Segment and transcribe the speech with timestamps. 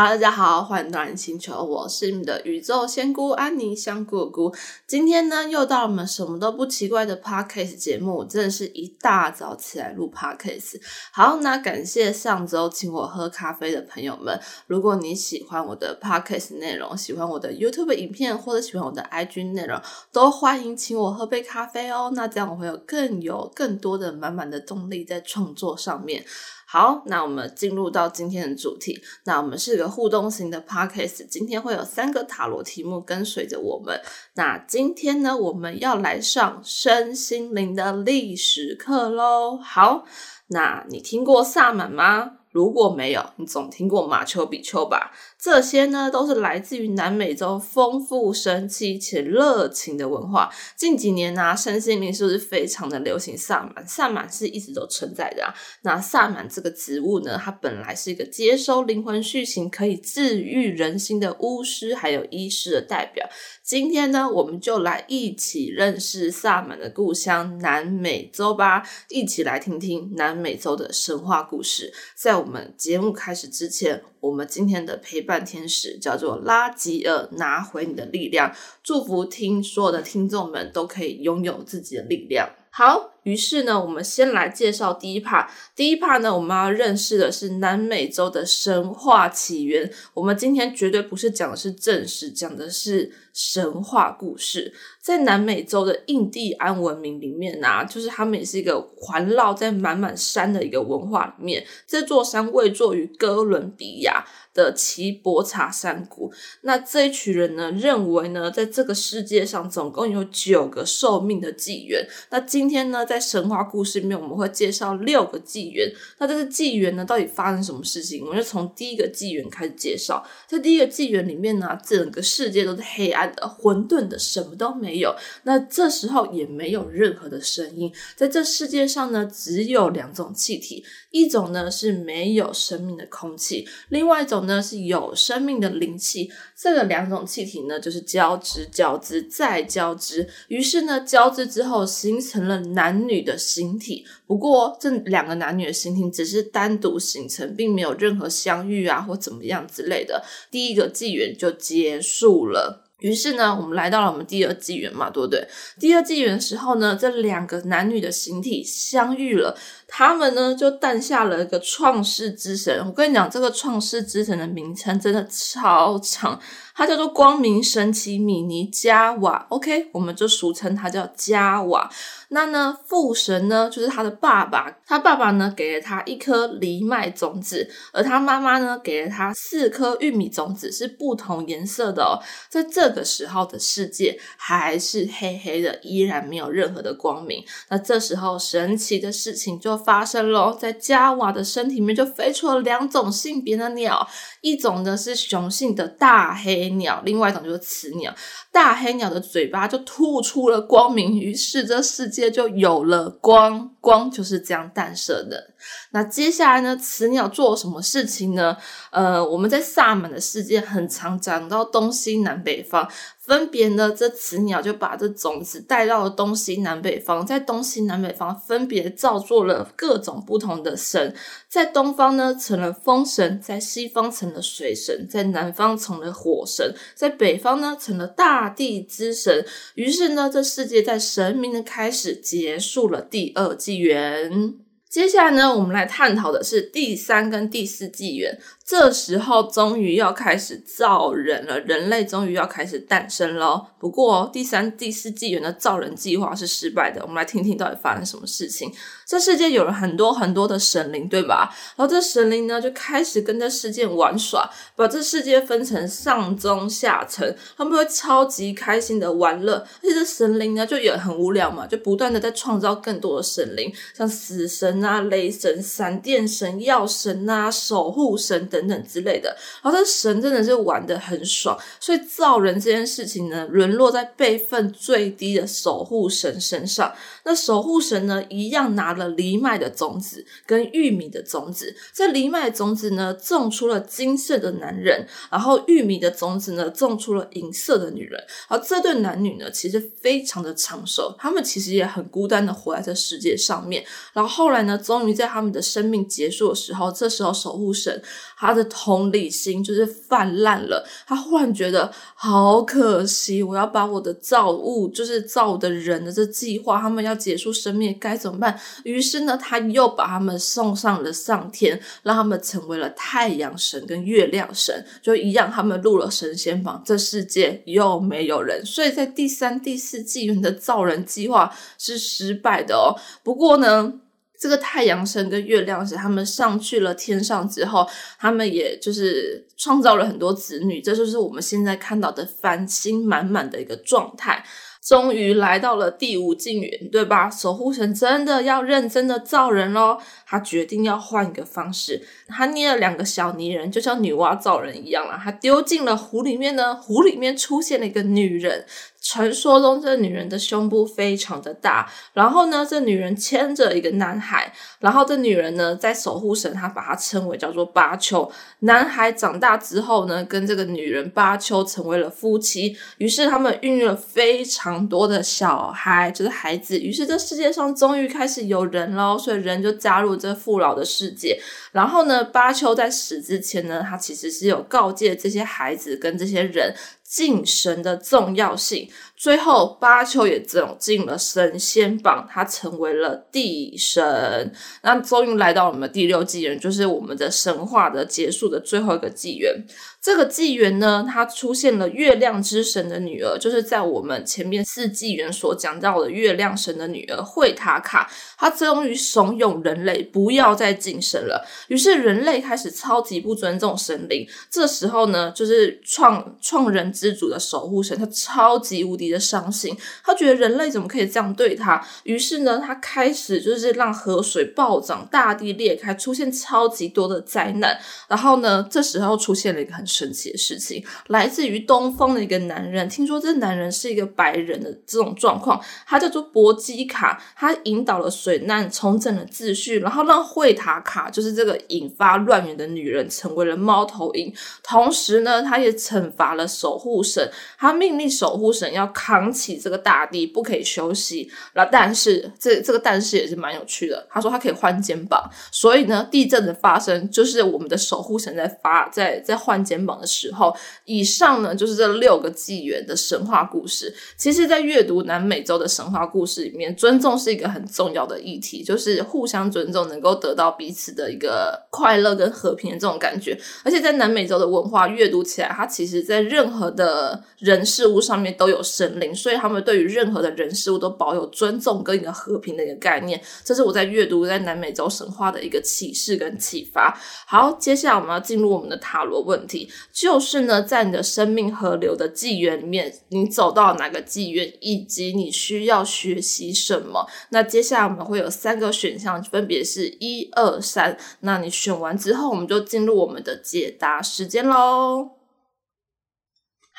[0.00, 4.50] 哈喽，大家好，欢迎来到星球，我是你们的宇宙仙姑安妮香姑姑。
[4.86, 10.80] 今天呢，又到了我们什么都不奇怪的 podcast 节目，真的是一大早起来录 podcast。
[11.12, 14.40] 好，那感谢上周请我喝咖啡的朋友们。
[14.66, 19.78] 如果你喜欢我的 podcast 内容，喜欢我的 YouTube 影片，或者喜欢我的 IG 内容，
[20.10, 22.10] 都欢迎请我喝杯咖啡哦。
[22.14, 26.24] 那这样我会有更有更多的满满的动力在创作上面。
[26.72, 29.02] 好，那我们进入到今天的主题。
[29.24, 34.00] 那我们是个互动型的 podcast，今天会有三个塔罗题目跟随着我们。
[34.34, 39.56] 那今天呢，我们要来上身心灵的历史课喽。
[39.56, 40.04] 好，
[40.46, 42.36] 那你听过萨满吗？
[42.52, 45.10] 如果没有，你总听过马丘比丘吧？
[45.42, 50.50] 这些呢，都是来自于南美洲丰富、神奇且热情的文化。
[50.76, 53.36] 近几年呢，身心灵是不是非常的流行？
[53.38, 55.54] 萨满，萨满是一直都存在的啊。
[55.82, 63.26] 那萨满这个植物呢，它本来是一个接收灵魂续行、可以治愈人心的巫师还有医师的代表。
[63.62, 71.92] 今天呢，我们就来一起认识萨满的故乡南美洲吧，一起来听听南美洲的神话故事。
[72.14, 82.50] 在我们节目开始之前，我们今天的陪伴半天使叫做拉吉尔，拿回你的力量，祝福听所有的听众们都可以拥有自己的力量。
[82.72, 85.48] 好，于是呢，我们先来介绍第一 part。
[85.74, 89.92] 第一 part 呢，我们要认识的是南美洲的神话起源。
[90.14, 94.72] 我们今天绝对不是讲的是正史，讲的是神话故事。
[95.00, 101.66] 在南美洲的印第安文明里面啊，就是他们也是一个环绕在满满山的一个文化里面。
[101.86, 106.30] 这座山位坐于哥伦比亚的奇博查山谷。
[106.62, 112.06] 那这一群人呢，认为呢，在这个世界上总共有九个寿命的纪元。
[112.28, 115.90] 那今今天呢，在神话故事里面，我们会介绍六个纪元。
[116.18, 118.22] 那这个纪元呢，到底发生什么事情？
[118.22, 120.22] 我们就从第一个纪元开始介绍。
[120.46, 125.16] 在第一个纪元里面呢，整个世界都是黑暗的、混沌的，什么都没有。
[125.44, 127.90] 那这时候也没有任何的声音。
[128.14, 136.30] 在这世界上呢，只有两种气体，一种呢是没有生命的空气，另外一种呢是有生命的灵气。
[136.56, 140.28] 这个两种气体呢，就是交织、交织再交织。
[140.48, 144.06] 于是呢，交织之后形成了男女的形体。
[144.26, 150.22] 不过，这两个男女的形体只是单独形成，并没有任何相遇啊或怎么样之类的。
[150.50, 152.86] 第一个纪元就结束了。
[153.00, 155.42] 于是呢，我们来到了我们第二纪元嘛，对不对？
[155.78, 159.56] 第二纪元的时候呢，这两个男女的形体相遇了，
[159.90, 162.82] 他们呢就诞下了一个创世之神。
[162.86, 166.40] 我跟你讲，这个创世之神的名称真的超长，
[166.74, 169.46] 它叫做光明神奇米尼加瓦。
[169.50, 171.90] OK，我们就俗称它叫加瓦。
[172.32, 174.72] 那呢，父神呢，就是他的爸爸。
[174.86, 182.22] 他爸爸呢，给了他一颗藜麦种子，而他妈妈呢，给了他四颗玉米种子，是不同颜色的哦。
[182.48, 187.44] 在这个时候的世界还是黑黑的，依然没有任何的光明。
[187.68, 194.08] 那这时候，神奇的事情就发生了，在加瓦的身体里面就飞出了两种性别的鸟，
[194.40, 198.14] 一种呢是雄性的大黑鸟，另外一种就是雌鸟。
[198.52, 202.30] 大黑鸟的嘴巴就吐出了光明，于是这世界。
[202.30, 205.50] 就有了光，光就是这样诞生的。
[205.90, 206.76] 那接下来呢？
[206.76, 208.56] 雌鸟做什么事情呢？
[208.90, 212.88] 呃，我们在萨满的世界很常讲到东西南北方，
[213.20, 221.14] 分别呢，这雌鸟就把这种子带到了东西南北方，在东西南北方分别造作了各种不同的神，
[221.46, 229.44] 在东方呢成了风神，在西方成了水神，在南方成了火神，在北方呢成了大地之神。
[229.74, 234.54] 于是呢，这世界在神明的开始结束了第二季纪元。
[234.88, 238.36] 接下来呢，我们来探讨的是第三跟第四纪元。
[238.70, 243.72] 这时候终于要开始造人了，人类终于要开始诞生了。
[243.80, 247.02] 不过第三、第四纪元的造人计划是失败的。
[247.02, 248.72] 我们来听听到底发生什么事情。
[249.04, 251.52] 这世界有了很多很多的神灵，对吧？
[251.74, 259.66] 然后这神灵呢就开始跟这世界玩耍，把这世界分成上中下层，他们会超级开心的玩乐。
[259.82, 268.59] 而且这神灵呢就也很无聊嘛，就不断的在创造更多的神灵，像死神啊、雷神、闪电神、药神啊、守护神等。
[268.60, 276.92] 等等之类的，然后这神真的是玩的很爽，所以造人这件事情呢，沦落在辈分最低的守护神身上。
[277.24, 288.22] 那守护神呢，一样拿了藜麦的种子跟玉米的种子，这藜麦种子呢，种出了金色的男人，然后玉米的种子呢，种出了银色的女人。
[288.48, 293.82] 而这对男女呢，其实非常的长寿，他们其实也很孤单的活在这世界上面。
[294.12, 298.02] 然后后来呢，终于在他们的生命结束的时候，这时候守护神
[298.36, 298.49] 还。
[298.50, 300.84] 他的同理心就是泛滥了。
[301.06, 308.58] 他忽然觉得好可惜，我要把我的造物，就是造的人的这计划，他们要结束生命该怎么办？
[308.82, 318.66] 于是呢，他又把他们送上了上天，让他们成为了太阳神跟月亮神，就一样，他们入了神仙房，这世界又没有人。
[318.66, 322.98] 所以在第三、第四纪元的造人计划是失败的哦。
[323.22, 324.00] 不过呢。
[324.40, 327.86] 这个太阳神跟月亮神，他们上去了天上之后，
[328.18, 334.42] 他们也就是创造了很多子女，这就是我们现在看到的繁星满满的一个状态。
[334.82, 337.28] 终于来到了第五纪元，对吧？
[337.28, 348.64] 守护神真的要认真的造人喽，他决定要换一个方式，他捏了两个小泥人，就像女娲造人一样了，他丢进了湖里面呢，湖里面出现了一个女人。
[349.02, 358.30] 传说中，这女人的胸部非常的大，然后呢，这女人牵着一个男孩，然后这女人呢，在守护神，她把她称为叫做巴丘。
[358.60, 366.78] 男孩长大之后呢，跟这个女人巴丘成为了夫妻，于是他们孕育了非常多的小孩，就是孩子。
[366.78, 371.40] 于是这世界上终于开始有人喽，所以人就加入这富饶的世界。
[371.72, 376.74] 然后呢，巴丘在死之前呢，他其实是有告诫这些孩子跟这些人。
[377.10, 378.88] 敬神的重要性，
[379.20, 384.50] 最后巴丘也走进了神仙榜，他成为了地神。
[384.82, 389.54] 那终于来到我们第六纪元，就是我们的神话的结束的最后一个纪元。
[390.00, 401.46] 这个纪元呢，它出现了月亮之神的女儿，就是在我们前面四纪元所讲到的月亮神的女儿惠塔卡，她终于怂恿人类不要再敬神了。
[401.68, 404.26] 于是人类开始超级不尊重神灵。
[404.50, 411.86] 这时候呢，就是创创人之主的守护神，他超级无敌的伤心，他觉得人类怎么可以这样对他？
[412.04, 417.78] 于是呢，他开始就是让河水暴涨，大地裂开，出现超级多的灾难。
[418.08, 419.86] 然后呢，这时候出现了一个很。
[419.90, 434.32] 神奇的事情来自于东方的一个男人，听说这男人是一个白人的这种状况，他叫做博基卡，他引导了水难，重整了秩序，然后让惠塔卡，就是这个引发乱源的女人，成为了猫头鹰。
[434.62, 437.28] 同时呢，他也惩罚了守护神，
[437.58, 441.30] 他命令守护神要扛起这个大地，不可以休息。
[441.54, 449.80] 然后，但是这这个但是也是蛮有趣的，他说他可以换肩膀，所以呢，地震的发生就是我们的守护神在发在在换肩。
[449.80, 450.54] 膀的时候，
[450.84, 453.94] 以上呢就是这六个纪元的神话故事。
[454.14, 463.38] 其实，在阅读南美洲的神话故事里面，尊重是一个很重要的议题，就是互相尊重，能够得到彼此的一个快乐跟和平的这种感觉。
[463.64, 473.20] 而且，在南美洲的文化阅读起来，它其实在任何的人事物上面都有深神灵，所以他们对于任何的人事物都保有尊重跟一个和平的一个概念。
[473.44, 476.98] 这是我在阅读在南美洲神话的一个启示跟启发。
[477.26, 479.70] 好，接下来我们要进入我们的塔罗问题。
[479.92, 487.06] 就是呢，在你的生命河流的纪元里面，你走到哪个纪元，以及你需要学习什么？
[487.30, 490.96] 那接下来我们会有三个选项，分别是一二三。
[491.20, 495.19] 那你选完之后，我们就进入我们的解答时间喽。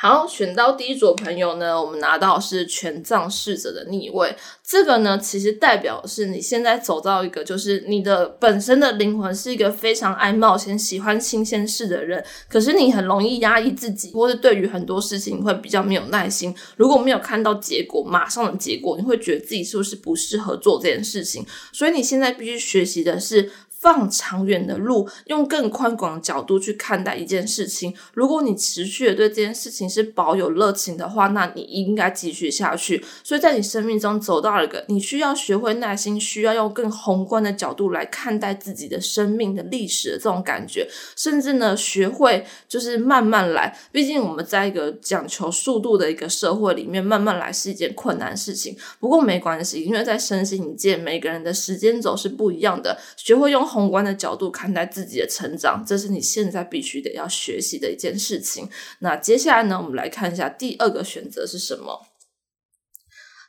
[0.01, 4.35] 好，选到第一组朋友呢，我们拿到是权杖侍者的逆位。
[4.63, 12.25] 这个呢，其实代表是你现在走到一个，就是你的本身的灵魂是一个非常爱冒险、喜欢新鲜事的人。
[12.49, 16.51] 可是你很容易压抑自己，或者对于很多事情会比较没有耐心。
[16.77, 21.45] 如果没有看到结果，马上的结果，你会觉得自己是不是不适合做这件事情？
[21.71, 23.51] 所以你现在必须学习的是。
[23.81, 27.91] 放长远的路，用更宽广的角度去看待一件事情。
[28.13, 33.03] 如果你持续的对这件事情是保有热情的话，那你应该继续下去。
[33.23, 43.75] 所以在你生命中走到了一个，你需要学会耐心，需要用更宏观的角度来看待自己的生命的历史的这种感觉，甚至呢，学会就是慢慢来。
[43.91, 48.77] 毕竟我们在一个讲求速度的一个社会里面，慢慢来是一件困难事情。
[48.99, 53.70] 不过没关系，因为在身心一界，每个人的时间轴是不一样的，学会用。
[53.71, 58.69] 宏观的角度看待自己的成长，这是你现在必须得要学习的一件事情。
[58.99, 62.10] 那接下来呢，我们来看一下第二个选择是什么。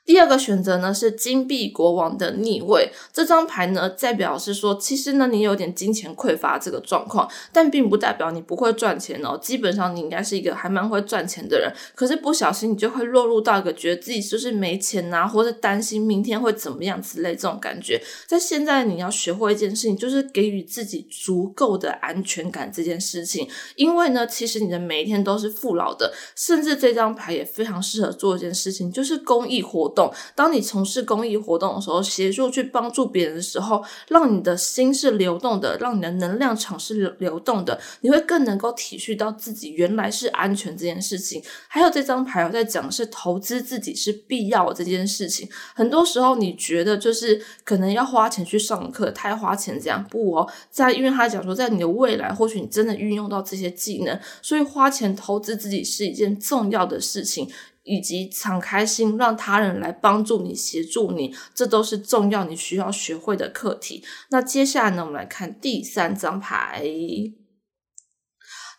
[0.05, 9.39] 第二个选择呢是金币国王的逆位，这张牌呢代表是说，其实呢你有点金钱匮乏这个状况，但并不代表你不会赚钱哦。
[9.41, 18.03] 基本上你应该是一个还蛮会赚钱的人，可是不小心你就会落入到一个觉得自己就是没钱呐，或者担心明天会怎么样之类这种感觉。
[18.27, 29.92] 在现在你要学会一件事情，就是给予自己足够的安全感这件事情，因为呢，其实你的每一天都是富饶的，甚至这张牌也非常适合做一件事情，就是公益活动。
[29.95, 30.13] 动。
[30.35, 41.43] 当你从事公益活动的时候，协助去帮助别人的时候，让你的心是流动的，让你的能量场是流流动的，你会更能够体恤到自己原来是安全这件事情。
[41.69, 45.49] 还有这张牌我在讲是投资自己是必要这件事情。
[45.75, 57.51] 很多时候你觉得就是可能要花钱去上课，太花钱这样不哦，在因为他讲说，在你的未来，或许你真的运用到这些技能，所以花钱投资自己是一件重要的事情，
[57.85, 64.05] 以及敞开心让他人来帮助你、协助你，这都是重要你需要学会的课题。
[64.31, 66.85] 那接下来呢，我们来看第三张牌。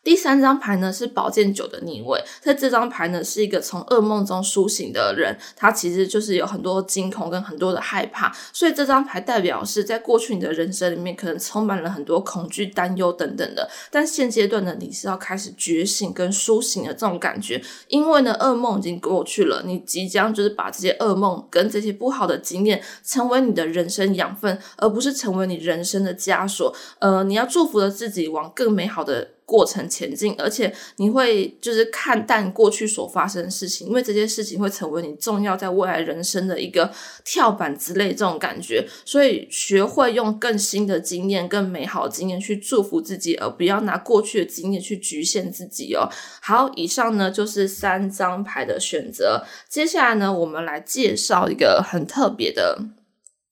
[0.03, 26.75] 第三张牌呢是宝剑九的逆位，在这张牌呢是一个从噩梦中苏醒的人，他其实就是有很多惊恐跟很多的害怕，所以这张牌代表是在过去你的人生里面可能充满了很多恐惧、担忧等等的，但现阶段呢你是要开始觉醒跟苏醒的这种感觉，因为呢噩梦已经过去了，你即将就是把这些噩梦跟这些不好的经验成为你的人生养分，而不是成为你人生的枷锁。
[26.99, 29.29] 呃，你要祝福的自己往更美好的。
[29.53, 36.91] 过程前进，而且你会就是看淡过去所发生的事情，因为这些事情会成为你重要在未来人生的一个
[37.23, 38.83] 跳板之类这种感觉。
[39.05, 46.09] 所以学会用更新的经验、更美好的经验去祝福自己，而不要拿过去的经验去局限自己哦。
[46.41, 49.45] 好，以上呢就是三张牌的选择。
[49.69, 52.79] 接下来呢，我们来介绍一个很特别的、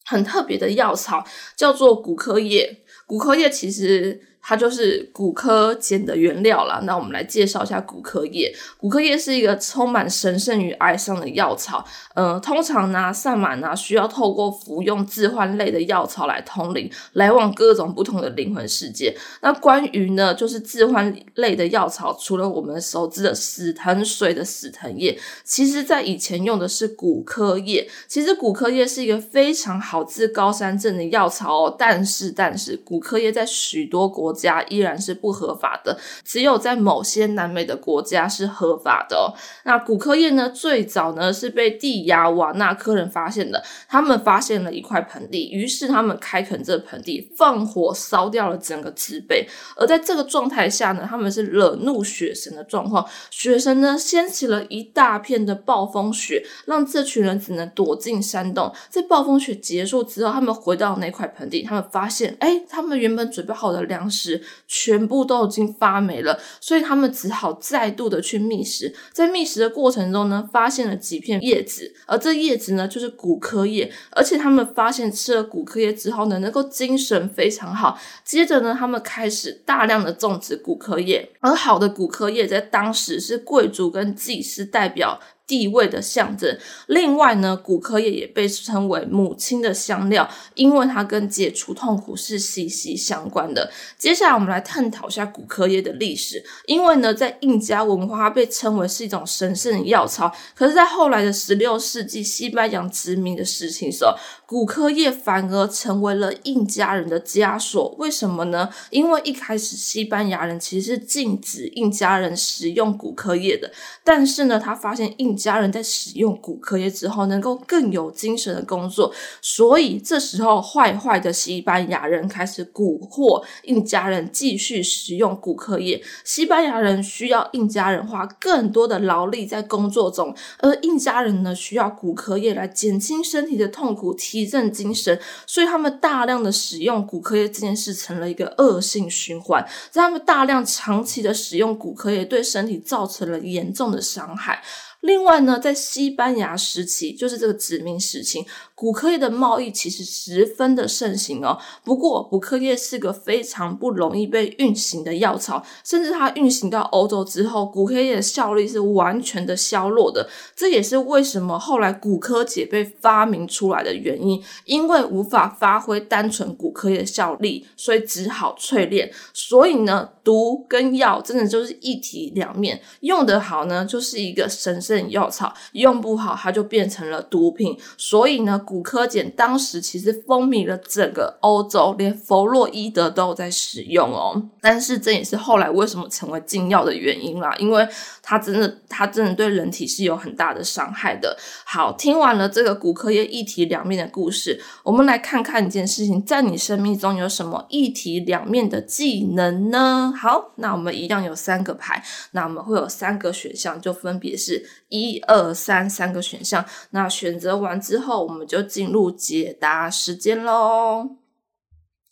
[0.05, 1.24] 很特别的药草，
[1.55, 2.79] 叫做骨科叶。
[3.05, 4.31] 骨科叶其实。
[4.41, 6.81] 它就是骨科碱的原料了。
[6.83, 8.53] 那我们来介绍一下骨科叶。
[8.77, 11.86] 骨科叶是一个充满神圣与哀伤的药草。
[12.15, 19.15] 嗯，通常呢，萨满呢需要透过服用致幻类的药草来通灵，来往各种不同的灵魂世界。
[19.41, 27.88] 那关于呢，就是致幻类的药草，除了我们熟知的死藤水的死藤叶，其实在以前用的是骨科叶。
[28.07, 31.75] 其实骨科叶是一个非常好治高山症的药草哦。
[31.77, 39.18] 但是，但是骨科叶在许多国家依然是不合法的，只有在某些南美的国家是合法的。
[39.18, 39.34] 哦
[39.64, 40.50] 那骨科叶呢？
[40.50, 49.48] 最早呢是被蒂亚瓦纳科人发现的，他们发现了一块盆地，于是他们开垦这盆地，放火烧掉了整个植被。
[49.76, 58.72] 而在这个状态下呢，他们是惹怒雪神的状况，雪神呢掀起了一大片的暴风雪，让这群人只能躲进山洞。
[58.90, 64.21] 在暴风雪结束之后，他们回到那块盆地，他们发现，哎，他们原本准备好的粮食。
[64.68, 68.94] 全部都已经发霉了，所以他们只好再度的去觅食。
[69.12, 78.00] 在觅食的过程中呢，发现了几片叶子，而这叶子呢就是骨科叶，而且他们发现吃了骨科叶之后呢，能够精神非常好。
[78.24, 85.20] 接着呢，他们开始大量的种植骨科叶，而好的骨科叶在当时是贵族跟祭司代表。
[85.51, 86.58] 地位的象征。
[86.88, 93.70] 另外呢，骨科叶也被称为母亲的香料，因为它跟解除痛苦是息息相关的。
[93.98, 96.41] 接下来，我们来探讨一下骨科叶的历史。
[96.67, 100.34] 因为呢，在印加文化，被称为是一种神圣的药草。
[100.55, 104.15] 可是，在后来的十六世纪西班牙殖民的时期时候，
[104.46, 107.93] 骨科叶反而成为了印加人的枷锁。
[108.00, 108.70] 为什么呢？
[108.89, 113.70] 因为一开始西班牙人其实是禁止印加人食用骨科叶的，
[114.05, 126.03] 但是呢，他发现印家人在使用骨科液之后，能够更有精神的工作，所以这时候坏坏的西班牙人开始蛊惑印加人继续使用骨科液。
[126.24, 139.65] 西班牙人需要印加人花更多的劳力在工作中，而印加人呢需要骨科液来减轻身体的痛苦，提振精神，所以他们大量的使用骨科液这件事成了一个恶性循环。
[139.89, 144.62] 在他们大量长期的使用骨科液，对身体造成了严重的伤害。
[145.01, 148.46] 另外呢，在西班牙时期，就是这个殖民时期。
[148.82, 151.56] 骨科业的贸易其实十分的盛行哦。
[151.84, 160.28] 不过，骨科业是个非常不容易被运行的药草，甚至它运行到欧洲之后，骨科业的效率是完全的消落的。
[160.56, 169.12] 这也是为什么后来骨科解被发明出来的原因，因为无法发挥单纯骨科业的效力，所以只好淬炼。
[169.32, 177.78] 所以呢，毒跟药真的就是一体两面，用得好呢，就是一个神圣药草；用不好，它就变成了毒品。
[177.96, 178.60] 所以呢。
[178.72, 184.42] 骨科碱当时其实风靡了整个欧洲，连弗洛伊德都在使用哦。
[184.62, 187.86] 但是这也是后来为什么成为禁药的原因啦，因为
[188.24, 191.38] 它真的，它真的对人体是有很大的伤害的。
[191.66, 200.13] 好，听完了这个骨科液一体两面的故事，我们来看看一件事情，在你生命中有什么一体两面的技能呢？
[200.18, 202.01] 好，那我们一样有三个牌，
[202.32, 204.66] 那我们会有三个选项，就分别是。
[204.94, 206.66] 一二三三个选项。
[206.90, 211.18] 那选择完之后，我们就进入解答时间喽。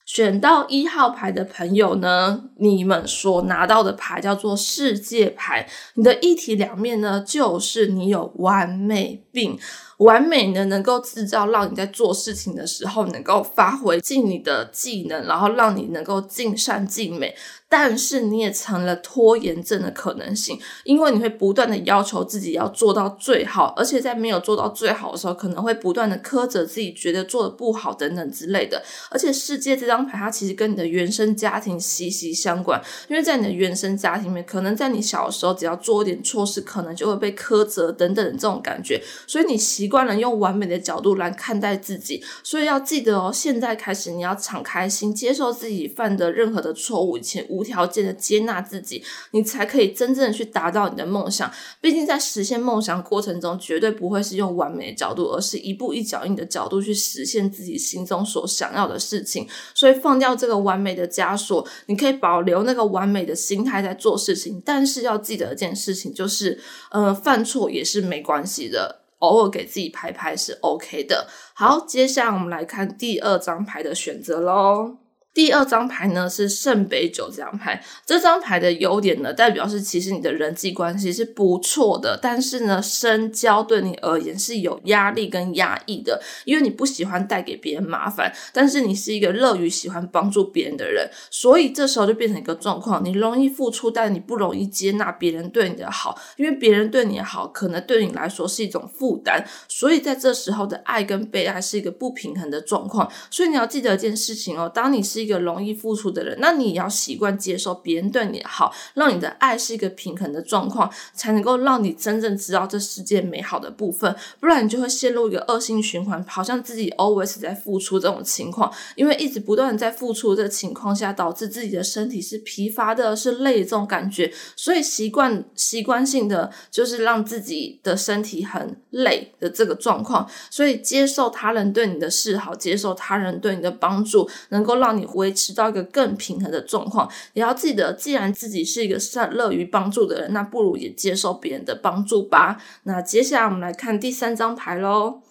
[0.06, 5.70] 选到一号牌的朋友呢，你们所拿到的牌叫做世界牌。
[5.94, 9.60] 你的一体两面呢，就是你有完美病。
[10.00, 17.36] 完美呢，能够制造让你在做事情的时候能够发挥尽你的技能，然后让你能够尽善尽美。
[17.72, 28.82] 但是你也成了拖延症的可能性，因为你会不断的要求自己要做到最好，而且在没有做到最好的时候，可能会不断的苛责自己，觉得做的不好等等之类的。
[29.12, 42.24] 而且世界这张牌，它其实跟你的原生家庭息息相关，因为在你的原生家庭里面，可能在你小的时候，只要做一点错事，可能就会被苛责等等这种感觉，所以你习惯了用完美的角度来看待自己。
[42.44, 51.52] 所以要记得哦，现在开始你要敞开心，接受自己犯的任何的错误，且无无条件的接纳自己，你才可以真正的去达到你的梦想。
[51.82, 59.46] 毕竟在实现梦想过程中，绝对不会是用完美的角度，而是一步一脚印的角度去实现自己心中所想要的事情。
[59.74, 64.62] 所以放掉这个完美的枷锁，你可以保留那个完美的心态在做事情。
[64.66, 66.58] 但是要记得一件事情，就是
[66.92, 71.28] 呃，犯错也是没关系的，偶尔给自己拍拍是 OK 的。
[71.54, 74.99] 好，接下来我们来看第二张牌的选择喽。
[75.32, 114.16] 第二张牌呢是圣杯九这张牌，这张牌的优点呢，代表是其实你的人际关系是不错的，但是呢，深交对你而言是有压力跟压抑的，因为你不喜欢带给别人麻烦，但是你是一个乐于喜欢帮助别人的人，所以这时候就变成一个状况，你容易付出，但你不容易接纳别人对你的好，因为别人对你好，可能对你来说是一种负担，所以在这时候的爱跟被爱是一个不平衡的状况，所以你要记得一件事情哦，当你是一一个容易付出的人，那你也要习惯接受别人对你好，让你的爱是一个平衡的状况，才能够让你真正知道这世界美好的部分。
[114.40, 124.34] 不然你就会陷入一个恶性循环，好像自己 always 在付出这种情况，因为一直不断在付出这个情况下，导致自己的身体是疲乏的，是累的这种感觉。
[124.56, 130.28] 所以习惯习惯性的就是让自己的身体很累的这个状况。
[130.50, 135.09] 所以接受他人对你的示好，接受他人对你的帮助，能够让你。
[135.16, 142.62] 维持到一个更平衡的状况，也要记得，既然自己是一个善乐于帮助的人，那不如也接受别人的帮助吧。
[142.84, 145.22] 那接下来我们来看第三张牌喽。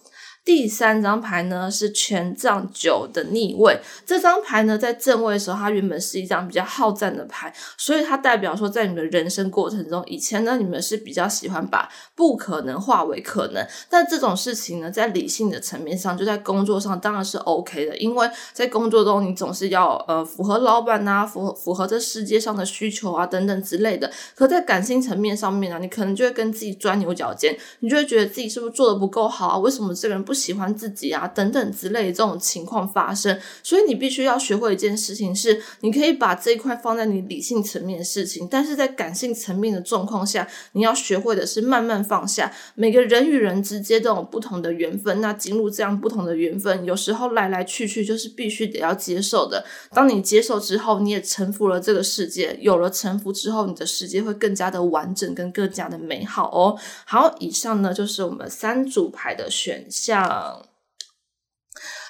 [0.49, 24.11] 第三张牌呢是权杖九的逆位，这张牌呢在正位的时候，它原本是一张比较好战的牌，所以它代表说，在你们人生过程中，以前呢你们是比较喜欢把不可能化为可能，但这种事情呢，在理性的层面上，就在工作上当然是 OK 的，因为在工作中你总是要呃符合老板呐，符合符合这世界上的需求啊等等之类的。
[24.35, 29.59] 可在感性层面上面呢，你可能就会跟自己钻牛角尖，你就会觉得自己是不是做的不够好啊？
[29.59, 30.38] 为什么这个人不？
[30.39, 42.53] 喜欢自己啊，等等之类这种情况发生，所以你必须要学会一件事情，是你可以把这一块放在你理性层面的事情，但是在感性层面的状况下，你要学会的是慢慢放下。
[42.75, 49.65] 每个人与人之间都有不同的缘分，那进入这样不同的缘分，有时候来来去去就是必须得要接受的。
[49.91, 56.79] 当你接受之后，你也臣服了这个世界，有了臣服之后，你的世界会更加的完整，跟更加的美好哦。
[57.05, 60.28] 好，以上呢就是我们三组牌的选项。
[60.29, 60.78] 上。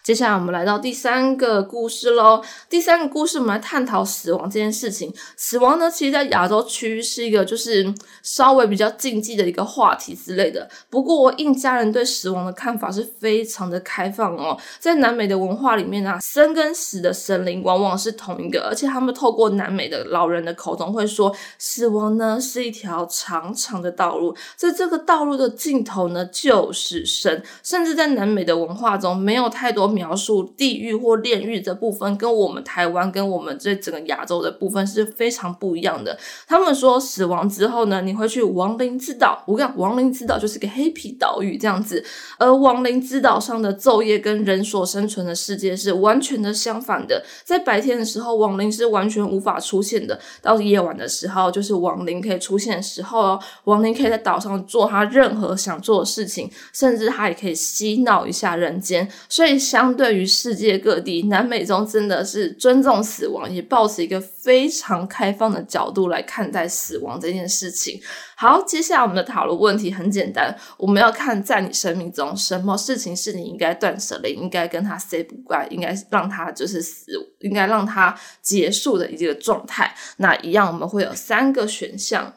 [0.09, 2.42] 接下来我们来到第三个故事喽。
[2.71, 5.12] 第三个故事，我们来探讨死亡这件事情。
[5.37, 10.66] 死亡呢，其实，在亚洲区域是一个就是稍微比较禁忌的一个话题之类的。
[10.88, 14.57] 不过，印加人对死亡的看法是非常的开放哦。
[14.79, 27.42] 在南美的文化里面啊，生跟死的神灵往往是同一个，而且他们透过南美的老人的口中会说，死亡呢是一条长长的道路，在这个道路的尽头呢就是生。
[27.62, 29.98] 甚至在南美的文化中，没有太多。
[29.99, 36.17] 描述地狱或炼狱这部分，跟我们台湾跟我们这整个亚洲的部分是非常不一样的。
[36.47, 39.43] 他们说死亡之后呢，你会去亡灵之岛。
[39.49, 42.05] 我讲亡灵之岛就是个黑皮岛屿这样子，
[42.39, 47.25] 而亡灵之岛上的昼夜跟人所生存的世界是完全的相反的。
[47.43, 53.41] 在白天的时候，亡灵是完全无法出现的；到夜晚的时候，就是亡灵可以出现的时候哦。
[53.65, 59.11] 亡灵可以在岛上做他任何想做的事情，甚至他也可以嬉闹一下人间。
[59.29, 67.98] 所以相相对于世界各地，南美洲真的是尊重死亡，也保持一个非常开放的角度来看待死亡这件事情。
[68.37, 77.07] 好，接下来我们的讨论问题很简单，我们要看在你生命中什么事情是你应该断舍离，应该跟他 say goodbye，应该让他就是死，
[77.40, 79.94] 应该让他结束的一个状态。
[80.18, 82.35] 那一样，我们会有三个选项。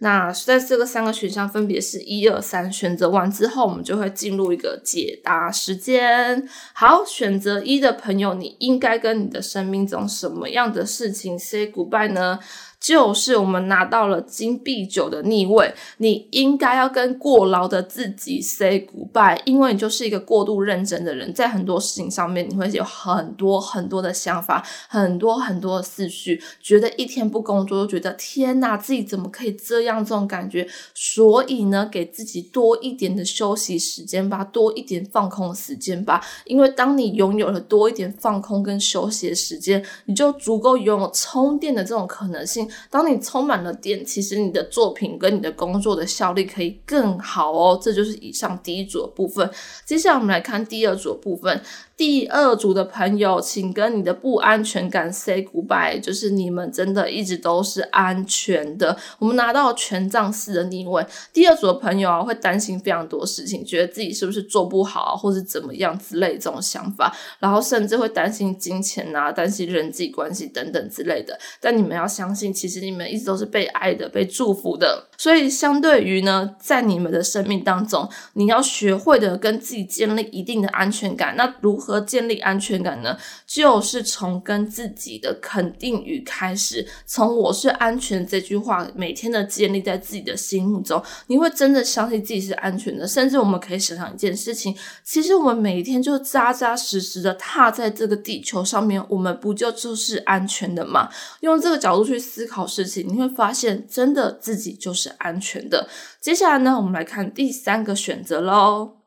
[0.00, 6.48] 那在这个三个选项分别是一二三，选择完之后，我们就会进入一个解答时间。
[6.72, 12.38] 好，选择一的朋友，你应该跟你的生命中什么样的事情 say goodbye 呢？
[12.80, 30.04] 就是我们拿到了金币九的逆位，你应该要跟过劳的自己 say goodbye，因为你就是一个过度认真的人，在很多事情上面你会有很多很多的想法，很多很多的思绪，觉得一天不工作就觉得天哪，自己怎么可以这样？
[30.04, 42.67] 这种感觉，所以呢，给自己多一点的休息时间吧，多一点放空时间吧，因为当你拥有了多一点放空跟休息的时间，你就足够拥有充电的这种可能性。
[42.90, 47.78] 当你充满了电，其实你的作品跟你的工作的效率可以更好哦。
[47.80, 49.48] 这就是以上第一组的部分。
[49.84, 51.60] 接下来我们来看第二组的部分。
[51.96, 58.96] 第二组的朋友，请跟你的不安全感 say goodbye，就是你们真的一直都是安全的。
[59.18, 61.04] 我们拿到权杖四的逆位。
[61.32, 71.36] 第二组的朋友啊，会担心非常多事情，觉得自己是不是做不好，或是怎么样之类这种想法，然后甚至会担心金钱啊，担心人际关系等等之类的。
[71.60, 75.06] 但你们要相信，其实你们一直都是被爱的，被祝福的。
[75.16, 81.34] 所以相对于呢，在你们的生命当中，你要学会的跟自己建立一定的安全感。
[81.36, 83.16] 那如何建立安全感呢？
[83.46, 93.06] 就是从跟自己的肯定语开始，从“我是安全”这句话每天的建立在自己的心目中，你会真的相信自己是安全的。
[93.06, 101.08] 甚至我们可以想想一件事情，其实我们每天就扎扎实实的踏在这个地球上面，我们不就就是安全的吗？
[101.40, 105.14] 用这个角度去思考事情，你会发现，真的自己就是。
[105.18, 105.88] 安全的。
[106.20, 108.97] 接下来呢，我们来看第三个选择喽。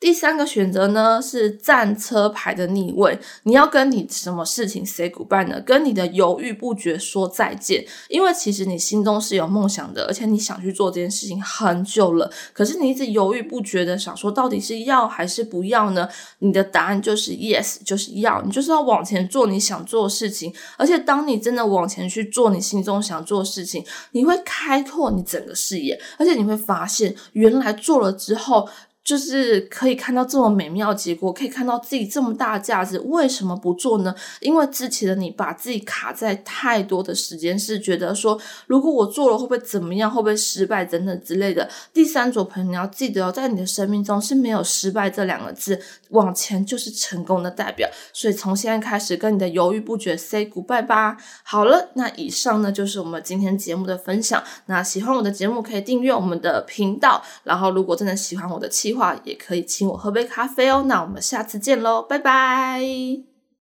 [0.00, 5.60] 第三个选择呢是战车牌的逆位，你要跟你什么事情 say goodbye 呢？
[5.60, 7.84] 跟你的犹豫不决说再见。
[8.08, 16.08] 因为其实你心中是有梦想的，而且你想去做这件事情很久了，可是你一直犹豫不决的想说到底是要还是不要呢？
[16.38, 20.50] 你的答案就是 yes，就是要，你就是要往前做你想做的事情。
[20.78, 28.66] 而且当你真的往前去做你心中想做的事情，你会开拓你整个视野，而且你会发现原来做了之后。
[29.02, 34.14] 就是可以看到这么美妙结果，可以看到自己这么大的价值，为什么不做呢？
[34.40, 41.68] 因为之前的你把自己卡在太多的时间，是觉得说，如果我做了会不会怎么样，会不会失败等等之类的。
[41.92, 45.80] 第三组朋友，你要记得哦，在你的生命中是没有失败这两个字，
[46.10, 47.88] 往前就是成功的代表。
[48.12, 51.16] 所以从现在开始，跟你的犹豫不决 say goodbye 吧。
[51.42, 54.44] 好了，那以上呢就是我们今天节目的分享。
[54.66, 58.90] 那喜欢我的节目可以订阅我们的频道，然后如果真的喜欢我的气。
[58.90, 63.29] 话也可以请我喝杯咖啡哦，那我们下次见喽，拜拜。